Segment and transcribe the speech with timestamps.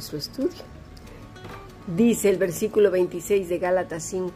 [0.00, 0.64] nuestro estudio.
[1.94, 4.32] Dice el versículo 26 de Gálatas 5,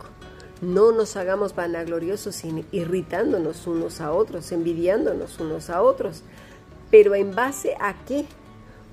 [0.60, 6.22] no nos hagamos vanagloriosos irritándonos unos a otros, envidiándonos unos a otros.
[6.90, 8.26] Pero en base a qué?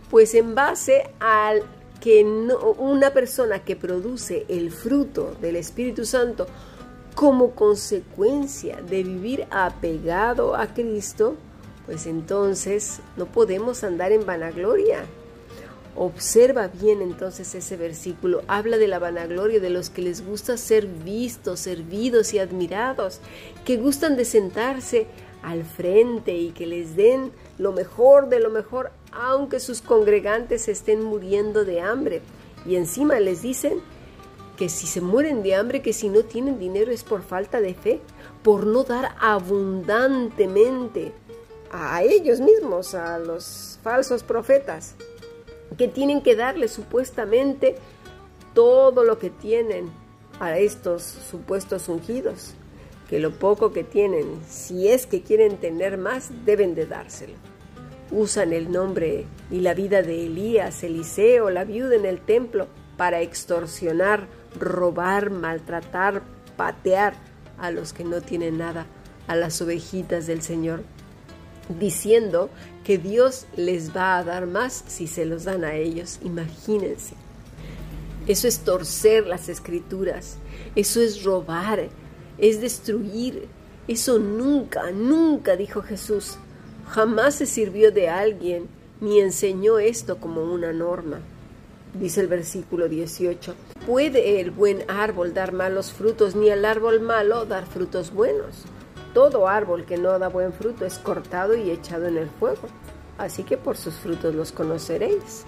[0.09, 1.63] Pues en base al
[1.99, 6.47] que una persona que produce el fruto del Espíritu Santo
[7.15, 11.35] como consecuencia de vivir apegado a Cristo,
[11.85, 15.03] pues entonces no podemos andar en vanagloria.
[15.95, 18.43] Observa bien entonces ese versículo.
[18.47, 23.19] Habla de la vanagloria de los que les gusta ser vistos, servidos y admirados,
[23.65, 25.07] que gustan de sentarse
[25.43, 31.03] al frente y que les den lo mejor de lo mejor, aunque sus congregantes estén
[31.03, 32.21] muriendo de hambre.
[32.65, 33.81] Y encima les dicen
[34.55, 37.73] que si se mueren de hambre, que si no tienen dinero es por falta de
[37.73, 37.99] fe,
[38.43, 41.11] por no dar abundantemente
[41.69, 44.95] a ellos mismos, a los falsos profetas
[45.77, 47.75] que tienen que darle supuestamente
[48.53, 49.89] todo lo que tienen
[50.39, 52.53] a estos supuestos ungidos,
[53.09, 57.35] que lo poco que tienen, si es que quieren tener más, deben de dárselo.
[58.11, 63.21] Usan el nombre y la vida de Elías, Eliseo, la viuda en el templo para
[63.21, 64.27] extorsionar,
[64.59, 66.21] robar, maltratar,
[66.57, 67.13] patear
[67.57, 68.85] a los que no tienen nada,
[69.27, 70.83] a las ovejitas del Señor
[71.79, 72.49] diciendo
[72.83, 76.19] que Dios les va a dar más si se los dan a ellos.
[76.23, 77.15] Imagínense.
[78.27, 80.37] Eso es torcer las escrituras,
[80.75, 81.89] eso es robar,
[82.37, 83.47] es destruir.
[83.87, 86.37] Eso nunca, nunca dijo Jesús.
[86.87, 88.67] Jamás se sirvió de alguien
[89.01, 91.19] ni enseñó esto como una norma.
[91.93, 97.45] Dice el versículo 18, ¿puede el buen árbol dar malos frutos ni el árbol malo
[97.45, 98.65] dar frutos buenos?
[99.13, 102.67] Todo árbol que no da buen fruto es cortado y echado en el fuego.
[103.17, 105.45] Así que por sus frutos los conoceréis.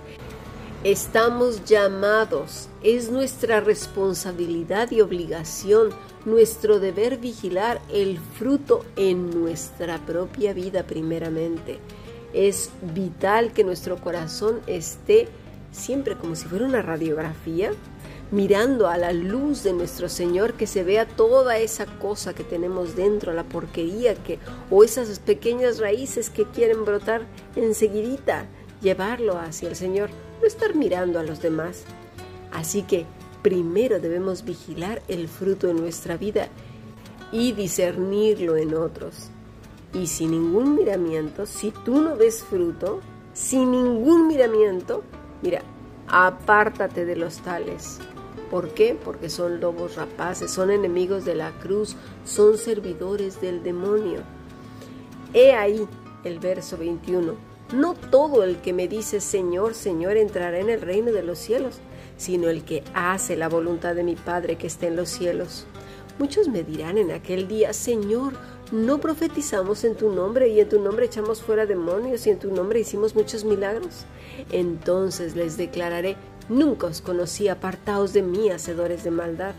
[0.83, 5.91] Estamos llamados, es nuestra responsabilidad y obligación,
[6.25, 11.79] nuestro deber vigilar el fruto en nuestra propia vida primeramente.
[12.33, 15.29] Es vital que nuestro corazón esté
[15.71, 17.71] siempre como si fuera una radiografía
[18.33, 22.95] mirando a la luz de nuestro Señor, que se vea toda esa cosa que tenemos
[22.95, 24.39] dentro, la porquería que,
[24.71, 28.47] o esas pequeñas raíces que quieren brotar enseguidita,
[28.81, 30.09] llevarlo hacia el Señor,
[30.41, 31.83] no estar mirando a los demás.
[32.51, 33.05] Así que
[33.43, 36.47] primero debemos vigilar el fruto de nuestra vida
[37.31, 39.29] y discernirlo en otros.
[39.93, 42.99] Y sin ningún miramiento, si tú no ves fruto,
[43.33, 45.03] sin ningún miramiento,
[45.43, 45.61] mira,
[46.07, 47.99] apártate de los tales.
[48.53, 48.95] ¿Por qué?
[49.03, 54.19] Porque son lobos rapaces, son enemigos de la cruz, son servidores del demonio.
[55.33, 55.87] He ahí
[56.23, 57.33] el verso 21.
[57.73, 61.79] No todo el que me dice Señor, Señor entrará en el reino de los cielos,
[62.17, 65.65] sino el que hace la voluntad de mi Padre que está en los cielos.
[66.19, 68.33] Muchos me dirán en aquel día, Señor,
[68.71, 72.51] ¿no profetizamos en tu nombre y en tu nombre echamos fuera demonios y en tu
[72.51, 74.05] nombre hicimos muchos milagros?
[74.51, 76.17] Entonces les declararé,
[76.49, 79.55] Nunca os conocí apartaos de mí, hacedores de maldad.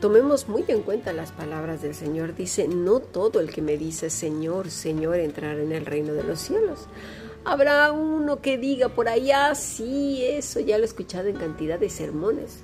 [0.00, 2.34] Tomemos muy en cuenta las palabras del Señor.
[2.34, 6.40] Dice, no todo el que me dice Señor, Señor entrará en el reino de los
[6.40, 6.86] cielos.
[7.44, 11.88] Habrá uno que diga por allá, sí, eso ya lo he escuchado en cantidad de
[11.88, 12.58] sermones.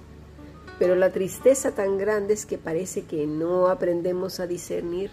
[0.80, 5.12] Pero la tristeza tan grande es que parece que no aprendemos a discernir.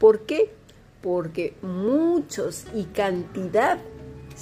[0.00, 0.50] ¿Por qué?
[1.02, 3.78] Porque muchos y cantidad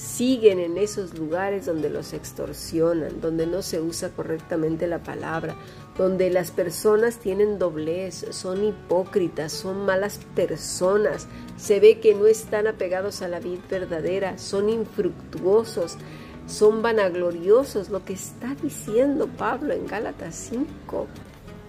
[0.00, 5.56] siguen en esos lugares donde los extorsionan, donde no se usa correctamente la palabra,
[5.99, 11.28] donde las personas tienen doblez, son hipócritas, son malas personas,
[11.59, 15.99] se ve que no están apegados a la vida verdadera, son infructuosos,
[16.47, 21.09] son vanagloriosos, lo que está diciendo Pablo en Gálatas 5.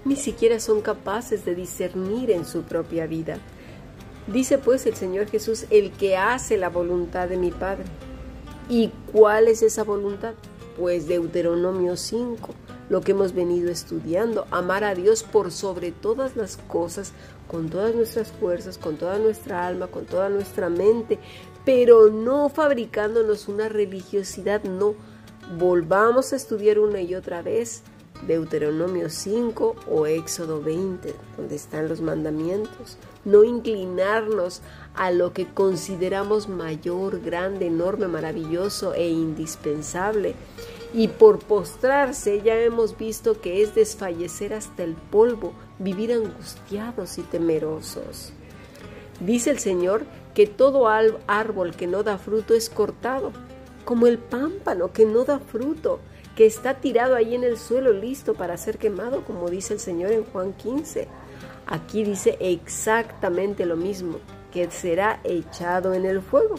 [0.06, 3.38] Ni siquiera son capaces de discernir en su propia vida.
[4.28, 7.84] Dice pues el Señor Jesús, el que hace la voluntad de mi Padre.
[8.72, 10.34] ¿Y cuál es esa voluntad?
[10.80, 12.54] Pues Deuteronomio 5,
[12.90, 17.12] lo que hemos venido estudiando, amar a Dios por sobre todas las cosas,
[17.50, 21.20] con todas nuestras fuerzas, con toda nuestra alma, con toda nuestra mente,
[21.66, 24.96] pero no fabricándonos una religiosidad, no.
[25.60, 27.82] Volvamos a estudiar una y otra vez
[28.26, 32.98] Deuteronomio 5 o Éxodo 20, donde están los mandamientos.
[33.26, 34.62] No inclinarnos
[34.96, 40.36] a lo que consideramos mayor, grande, enorme, maravilloso e indispensable.
[40.94, 47.22] Y por postrarse ya hemos visto que es desfallecer hasta el polvo, vivir angustiados y
[47.22, 48.34] temerosos.
[49.20, 53.32] Dice el Señor que todo árbol que no da fruto es cortado,
[53.86, 56.00] como el pámpano que no da fruto
[56.36, 60.12] que está tirado ahí en el suelo listo para ser quemado, como dice el Señor
[60.12, 61.08] en Juan 15.
[61.72, 64.18] Aquí dice exactamente lo mismo,
[64.52, 66.56] que será echado en el fuego.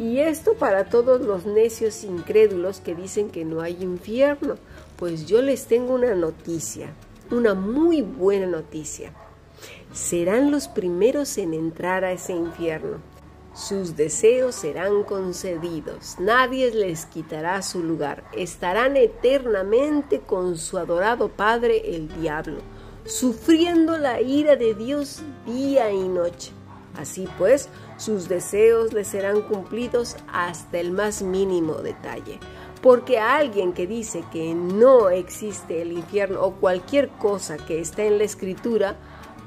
[0.00, 4.56] Y esto para todos los necios incrédulos que dicen que no hay infierno,
[4.96, 6.92] pues yo les tengo una noticia,
[7.30, 9.12] una muy buena noticia.
[9.92, 12.98] Serán los primeros en entrar a ese infierno.
[13.54, 21.94] Sus deseos serán concedidos, nadie les quitará su lugar, estarán eternamente con su adorado Padre
[21.94, 22.58] el diablo,
[23.04, 26.52] sufriendo la ira de Dios día y noche.
[26.96, 32.38] Así pues, sus deseos les serán cumplidos hasta el más mínimo detalle.
[32.82, 38.18] Porque alguien que dice que no existe el infierno o cualquier cosa que está en
[38.18, 38.96] la escritura,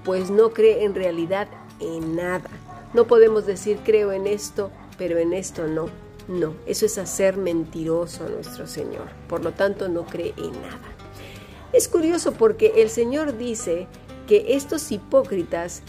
[0.04, 1.48] pues no cree en realidad
[1.80, 2.50] en nada.
[2.94, 5.90] No podemos decir creo en esto, pero en esto no.
[6.28, 9.10] No, eso es hacer mentiroso a nuestro Señor.
[9.28, 10.95] Por lo tanto, no cree en nada.
[11.74, 13.88] Es curioso porque el Señor dice
[14.28, 15.82] que estos hipócritas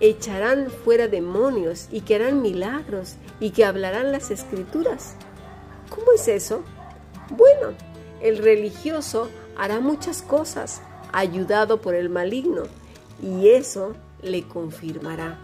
[0.00, 5.16] echarán fuera demonios y que harán milagros y que hablarán las escrituras.
[5.90, 6.62] ¿Cómo es eso?
[7.30, 7.76] Bueno,
[8.20, 10.82] el religioso hará muchas cosas,
[11.12, 12.62] ayudado por el maligno,
[13.22, 15.38] y eso le confirmará,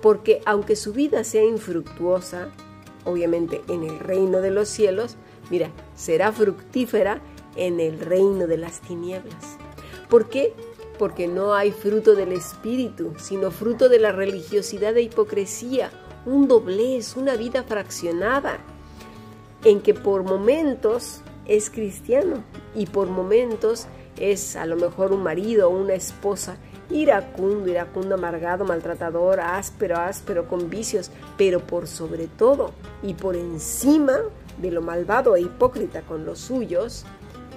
[0.00, 2.48] porque aunque su vida sea infructuosa,
[3.04, 5.16] obviamente en el reino de los cielos,
[5.50, 7.20] mira, será fructífera
[7.56, 9.56] en el reino de las tinieblas.
[10.08, 10.54] ¿Por qué?
[10.98, 15.90] porque no hay fruto del espíritu, sino fruto de la religiosidad e hipocresía,
[16.26, 18.58] un doblez, una vida fraccionada,
[19.64, 22.42] en que por momentos es cristiano
[22.74, 23.86] y por momentos
[24.18, 26.56] es a lo mejor un marido o una esposa
[26.90, 32.72] iracundo, iracundo, amargado, maltratador, áspero, áspero, con vicios, pero por sobre todo
[33.02, 34.18] y por encima
[34.60, 37.04] de lo malvado e hipócrita con los suyos,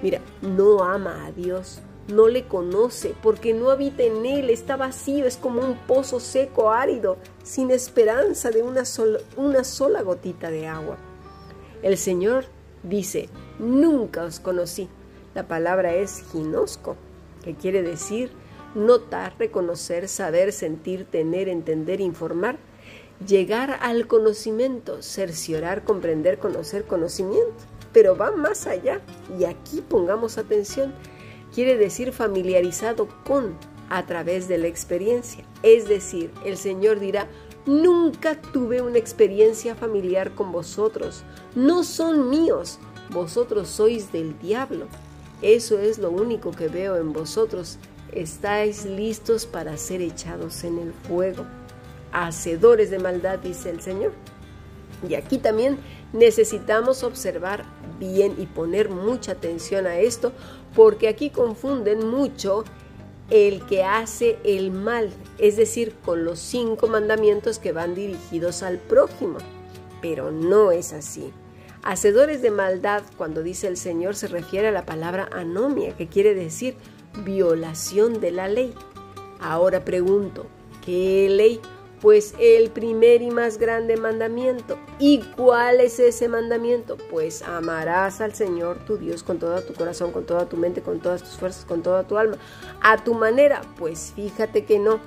[0.02, 5.24] mira, no ama a Dios, no le conoce, porque no habita en él, está vacío,
[5.24, 8.84] es como un pozo seco, árido, sin esperanza de una
[9.64, 10.98] sola, gotita de agua.
[11.82, 12.46] El Señor
[12.82, 13.28] dice,
[13.58, 14.88] nunca os conocí.
[15.34, 16.96] La palabra es ginosco,
[17.42, 18.30] que quiere decir
[18.74, 22.58] notar, reconocer, saber, sentir, tener, entender, informar,
[23.26, 27.54] llegar al conocimiento, cerciorar, comprender, conocer, conocimiento.
[27.92, 29.00] Pero va más allá,
[29.38, 30.94] y aquí pongamos atención,
[31.54, 33.56] quiere decir familiarizado con
[33.90, 35.44] a través de la experiencia.
[35.62, 37.28] Es decir, el Señor dirá,
[37.66, 41.24] nunca tuve una experiencia familiar con vosotros,
[41.54, 42.78] no son míos,
[43.10, 44.86] vosotros sois del diablo.
[45.42, 47.78] Eso es lo único que veo en vosotros,
[48.12, 51.44] estáis listos para ser echados en el fuego.
[52.12, 54.12] Hacedores de maldad, dice el Señor.
[55.08, 55.78] Y aquí también
[56.12, 57.64] necesitamos observar
[58.02, 60.32] bien y poner mucha atención a esto,
[60.74, 62.64] porque aquí confunden mucho
[63.30, 68.78] el que hace el mal, es decir, con los cinco mandamientos que van dirigidos al
[68.78, 69.38] prójimo.
[70.00, 71.32] Pero no es así.
[71.82, 76.34] Hacedores de maldad, cuando dice el Señor, se refiere a la palabra anomia, que quiere
[76.34, 76.76] decir
[77.24, 78.74] violación de la ley.
[79.40, 80.46] Ahora pregunto,
[80.84, 81.60] ¿qué ley?
[82.02, 84.76] Pues el primer y más grande mandamiento.
[84.98, 86.96] ¿Y cuál es ese mandamiento?
[87.10, 90.98] Pues amarás al Señor tu Dios con todo tu corazón, con toda tu mente, con
[90.98, 92.36] todas tus fuerzas, con toda tu alma.
[92.82, 94.98] A tu manera, pues fíjate que no.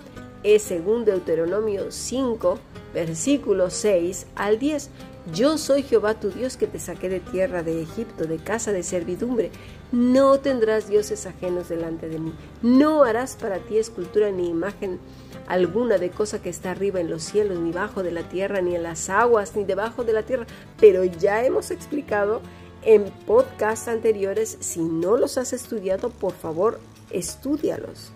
[0.42, 2.60] Es según Deuteronomio 5,
[2.96, 4.90] versículos 6 al 10.
[5.34, 8.84] Yo soy Jehová tu Dios que te saqué de tierra de Egipto, de casa de
[8.84, 9.52] servidumbre.
[9.92, 12.34] No tendrás dioses ajenos delante de mí.
[12.62, 15.00] No harás para ti escultura ni imagen
[15.48, 18.76] alguna de cosa que está arriba en los cielos, ni bajo de la tierra, ni
[18.76, 20.48] en las aguas, ni debajo de la tierra.
[20.80, 22.42] Pero ya hemos explicado
[22.84, 28.12] en podcasts anteriores, si no los has estudiado, por favor, estudialos.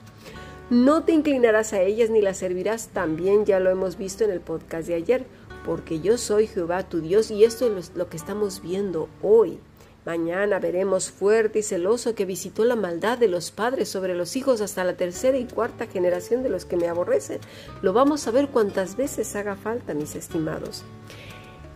[0.69, 4.39] No te inclinarás a ellas ni las servirás, también ya lo hemos visto en el
[4.39, 5.25] podcast de ayer,
[5.65, 9.59] porque yo soy Jehová tu Dios y esto es lo que estamos viendo hoy.
[10.05, 14.61] Mañana veremos fuerte y celoso que visitó la maldad de los padres sobre los hijos
[14.61, 17.39] hasta la tercera y cuarta generación de los que me aborrecen.
[17.81, 20.83] Lo vamos a ver cuantas veces haga falta, mis estimados.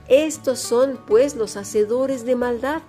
[0.07, 2.83] Estos son, pues, los hacedores de maldad,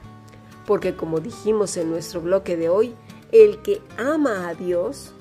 [0.67, 2.95] porque como dijimos en nuestro bloque de hoy,
[3.33, 5.14] el que ama a Dios,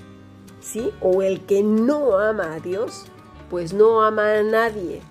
[1.00, 3.04] O el que no ama a Dios,
[3.50, 5.02] pues no ama a nadie,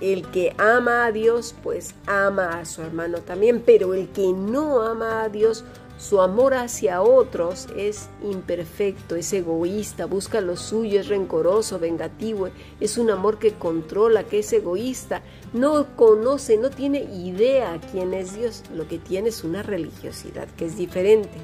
[0.00, 4.82] el que ama a Dios, pues ama a su hermano también, pero el que no
[4.82, 5.64] ama a Dios,
[5.96, 12.48] Su amor hacia otros es imperfecto, es egoísta, busca lo suyo, es rencoroso, vengativo,
[12.80, 15.22] es un amor que controla, que es egoísta,
[15.52, 20.66] no conoce, no tiene idea quién es Dios, lo que tiene es una religiosidad que
[20.66, 21.38] es diferente.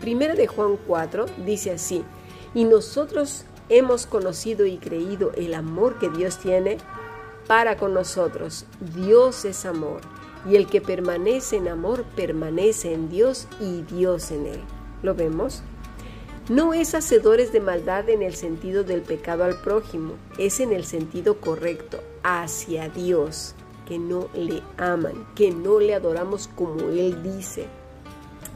[0.00, 2.02] Primera de Juan 4 dice así,
[2.54, 6.78] y nosotros hemos conocido y creído el amor que Dios tiene
[7.46, 8.64] para con nosotros.
[8.94, 10.00] Dios es amor
[10.48, 14.60] y el que permanece en amor permanece en Dios y Dios en él.
[15.02, 15.62] ¿Lo vemos?
[16.48, 20.84] No es hacedores de maldad en el sentido del pecado al prójimo, es en el
[20.84, 27.66] sentido correcto, hacia Dios, que no le aman, que no le adoramos como Él dice.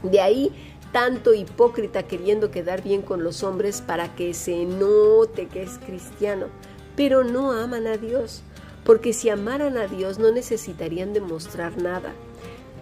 [0.03, 5.63] De ahí tanto hipócrita queriendo quedar bien con los hombres para que se note que
[5.63, 6.47] es cristiano,
[6.95, 8.43] pero no aman a Dios
[8.83, 12.13] porque si amaran a Dios no necesitarían demostrar nada.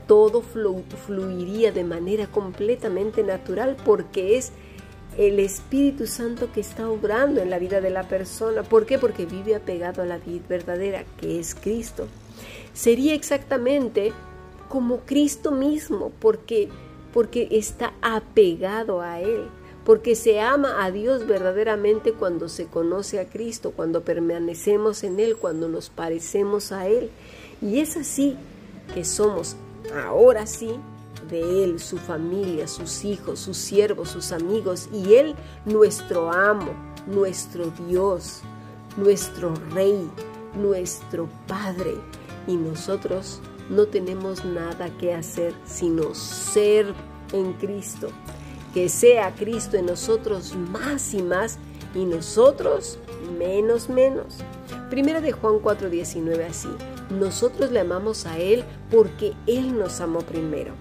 [0.07, 4.51] Todo fluiría de manera completamente natural porque es
[5.17, 8.63] el Espíritu Santo que está obrando en la vida de la persona.
[8.63, 8.97] ¿Por qué?
[8.97, 12.07] Porque vive apegado a la vida verdadera, que es Cristo.
[12.73, 14.13] Sería exactamente
[14.67, 16.69] como Cristo mismo, porque,
[17.13, 19.49] porque está apegado a Él
[19.89, 25.35] porque se ama a Dios verdaderamente cuando se conoce a Cristo, cuando permanecemos en Él,
[25.35, 27.09] cuando nos parecemos a Él.
[27.59, 28.35] Y es así
[28.93, 29.55] que somos
[30.05, 30.75] ahora sí
[31.27, 35.33] de Él, su familia, sus hijos, sus siervos, sus amigos, y Él
[35.65, 36.71] nuestro amo,
[37.07, 38.41] nuestro Dios,
[38.95, 40.07] nuestro Rey,
[40.55, 41.95] nuestro Padre.
[42.45, 46.93] Y nosotros no tenemos nada que hacer sino ser
[47.33, 48.09] en Cristo
[48.73, 51.57] que sea Cristo en nosotros más y más
[51.95, 52.99] y nosotros
[53.37, 54.37] menos menos.
[54.89, 56.69] Primera de Juan 4:19 así,
[57.09, 60.73] nosotros le amamos a Él porque Él nos amó primero.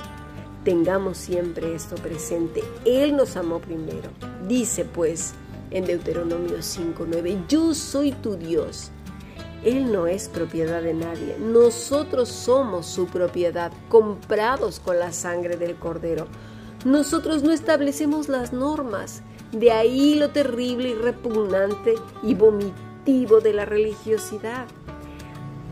[0.64, 4.11] Tengamos siempre esto presente, Él nos amó primero.
[4.47, 5.35] Dice pues
[5.71, 8.90] en Deuteronomio 5:9, yo soy tu Dios.
[9.65, 15.77] Él no es propiedad de nadie, nosotros somos su propiedad, comprados con la sangre del
[15.77, 16.27] cordero.
[16.85, 19.23] Nosotros no establecemos las normas.
[19.50, 24.67] De ahí lo terrible y repugnante y vomitivo de la religiosidad.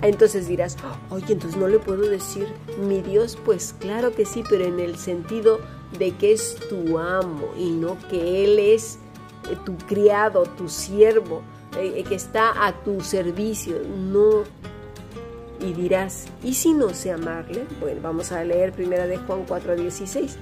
[0.02, 0.76] Entonces dirás,
[1.10, 2.48] oye, entonces no le puedo decir
[2.80, 5.58] mi Dios, pues claro que sí, pero en el sentido
[5.98, 8.98] de que es tu amo y no que Él es
[9.50, 11.42] eh, tu criado, tu siervo,
[11.78, 13.76] eh, que está a tu servicio.
[13.96, 14.44] No.
[15.58, 17.66] Y dirás, ¿y si no sé amarle?
[17.80, 20.36] Bueno, vamos a leer primera de Juan 4:16.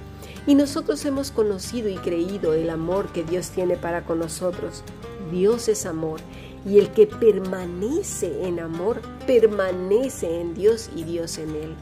[0.47, 4.83] Y nosotros hemos conocido y creído el amor que Dios tiene para con nosotros.
[5.31, 6.19] Dios es amor
[6.65, 11.75] y el que permanece en amor permanece en Dios y Dios en él.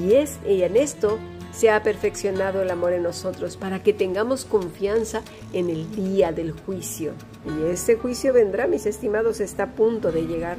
[0.00, 1.18] Y, es, y en esto
[1.54, 6.52] se ha perfeccionado el amor en nosotros para que tengamos confianza en el día del
[6.52, 7.12] juicio.
[7.46, 10.56] Y ese juicio vendrá, mis estimados, está a punto de llegar.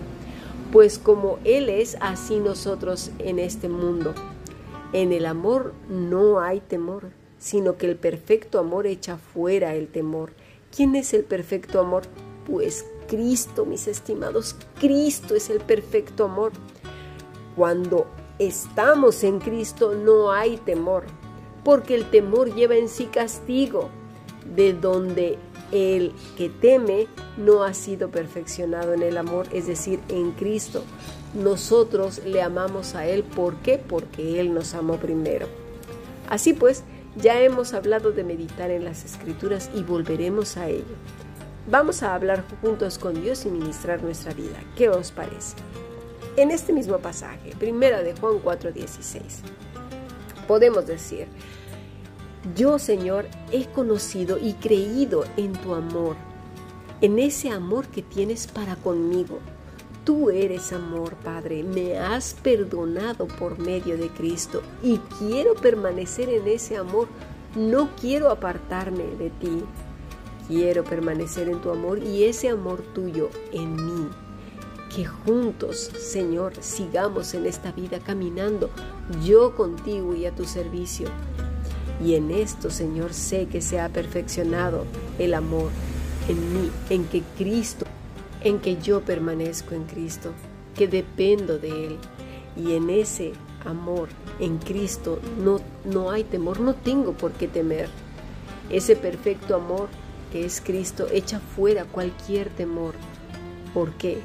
[0.72, 4.14] Pues como Él es, así nosotros en este mundo.
[4.94, 7.10] En el amor no hay temor,
[7.40, 10.32] sino que el perfecto amor echa fuera el temor.
[10.76, 12.04] ¿Quién es el perfecto amor?
[12.46, 16.54] Pues Cristo, mis estimados, Cristo es el perfecto amor.
[17.56, 18.08] Cuando
[18.40, 21.06] estamos en Cristo no hay temor,
[21.64, 23.90] porque el temor lleva en sí castigo,
[24.56, 25.38] de donde
[25.72, 30.84] el que teme no ha sido perfeccionado en el amor, es decir, en Cristo.
[31.34, 33.78] Nosotros le amamos a Él, ¿por qué?
[33.78, 35.48] Porque Él nos amó primero.
[36.30, 36.84] Así pues,
[37.16, 40.96] ya hemos hablado de meditar en las escrituras y volveremos a ello.
[41.70, 44.60] Vamos a hablar juntos con Dios y ministrar nuestra vida.
[44.76, 45.56] ¿Qué os parece?
[46.38, 49.42] En este mismo pasaje, primera de Juan 4:16,
[50.48, 51.28] podemos decir,
[52.56, 56.16] yo Señor he conocido y creído en tu amor,
[57.02, 59.40] en ese amor que tienes para conmigo
[60.06, 66.48] Tú eres amor, Padre, me has perdonado por medio de Cristo y quiero permanecer en
[66.48, 67.08] ese amor.
[67.56, 69.64] No quiero apartarme de ti.
[70.48, 74.08] Quiero permanecer en tu amor y ese amor tuyo en mí.
[74.96, 78.70] Que juntos, Señor, sigamos en esta vida caminando,
[79.24, 81.10] yo contigo y a tu servicio.
[82.04, 84.86] Y en esto, Señor, sé que se ha perfeccionado
[85.20, 85.70] el amor
[86.30, 87.86] en mí, en que Cristo
[88.46, 90.32] en que yo permanezco en Cristo,
[90.76, 91.98] que dependo de Él.
[92.56, 93.34] Y en ese
[93.66, 94.08] amor
[94.40, 97.90] en Cristo no, no hay temor, no tengo por qué temer.
[98.70, 99.90] Ese perfecto amor
[100.32, 102.94] que es Cristo echa fuera cualquier temor.
[103.74, 104.22] ¿Por qué?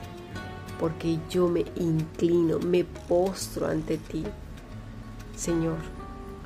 [0.80, 4.24] Porque yo me inclino, me postro ante ti.
[5.36, 5.78] Señor,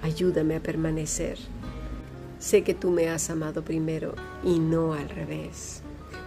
[0.03, 1.39] ayúdame a permanecer
[2.45, 4.15] sé que tú me has amado primero
[4.45, 5.81] y no al revés.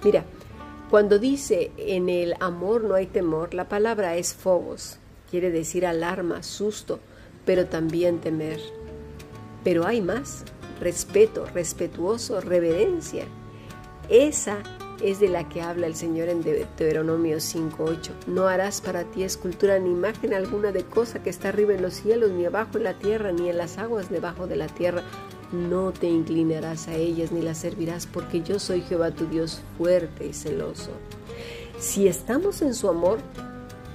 [0.04, 0.26] Mira,
[0.90, 4.98] cuando dice en el amor no hay temor, la palabra es fobos,
[5.30, 7.00] quiere decir alarma, susto,
[7.46, 8.60] pero también temer.
[9.64, 10.44] Pero hay más,
[10.80, 13.26] respeto, respetuoso, reverencia.
[14.10, 14.58] Esa
[15.02, 18.12] es de la que habla el Señor en Deuteronomio 5.8.
[18.28, 21.94] No harás para ti escultura ni imagen alguna de cosa que está arriba en los
[21.94, 25.04] cielos, ni abajo en la tierra, ni en las aguas debajo de la tierra.
[25.52, 30.28] No te inclinarás a ellas ni las servirás, porque yo soy Jehová tu Dios fuerte
[30.28, 30.92] y celoso.
[31.80, 33.20] Si estamos en su amor,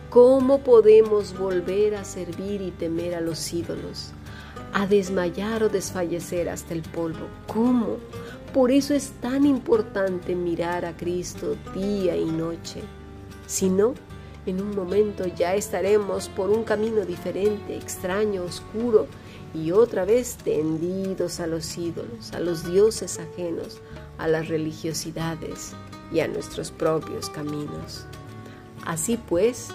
[0.09, 4.13] ¿cómo podemos volver a servir y temer a los ídolos?
[4.73, 7.27] A desmayar o desfallecer hasta el polvo.
[7.47, 7.99] ¿Cómo?
[8.53, 12.83] Por eso es tan importante mirar a Cristo día y noche.
[13.47, 13.95] Si no,
[14.45, 19.07] en un momento ya estaremos por un camino diferente, extraño, oscuro,
[19.55, 23.81] y otra vez tendidos a los ídolos, a los dioses ajenos,
[24.19, 25.73] a las religiosidades
[26.13, 28.05] y a nuestros propios caminos.
[28.85, 29.69] Así pues,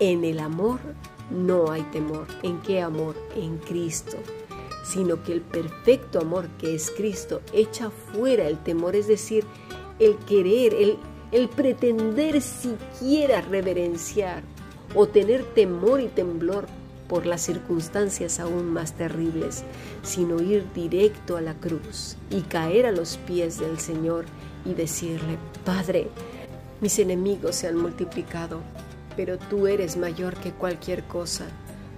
[0.00, 0.80] en el amor
[1.30, 2.26] no hay temor.
[2.42, 3.14] ¿En qué amor?
[3.36, 4.16] En Cristo
[4.84, 9.44] sino que el perfecto amor que es Cristo echa fuera el temor, es decir,
[9.98, 10.98] el querer, el,
[11.32, 14.42] el pretender siquiera reverenciar
[14.94, 16.66] o tener temor y temblor
[17.08, 19.64] por las circunstancias aún más terribles,
[20.02, 24.26] sino ir directo a la cruz y caer a los pies del Señor
[24.64, 26.08] y decirle, Padre,
[26.80, 28.60] mis enemigos se han multiplicado,
[29.16, 31.46] pero tú eres mayor que cualquier cosa,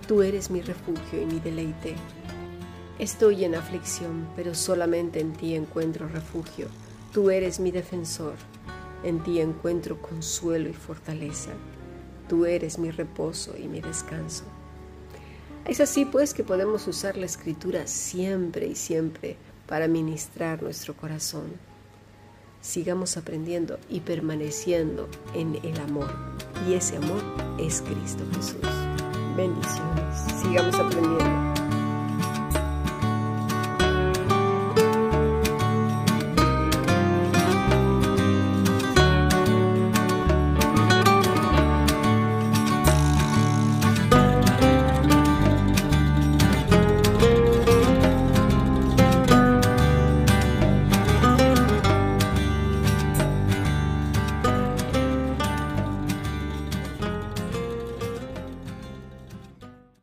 [0.07, 1.97] tú eres mi refugio y mi deleite.
[2.99, 6.69] Estoy en aflicción, pero solamente en ti encuentro refugio.
[7.13, 8.35] Tú eres mi defensor.
[9.05, 11.51] En ti encuentro consuelo y fortaleza.
[12.27, 14.45] Tú eres mi reposo y mi descanso.
[15.67, 19.37] Es así pues que podemos usar la escritura siempre y siempre
[19.67, 21.53] para ministrar nuestro corazón.
[22.63, 26.11] Sigamos aprendiendo y permaneciendo en el amor.
[26.67, 27.23] Y ese amor
[27.59, 28.61] es Cristo Jesús.
[29.37, 30.41] Bendiciones.
[30.41, 31.56] Sigamos aprendiendo.